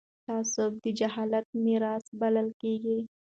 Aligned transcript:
تعصب 0.27 0.71
د 0.83 0.85
جاهلیت 0.99 1.47
میراث 1.63 2.05
بلل 2.19 2.49
کېږي 2.61 2.99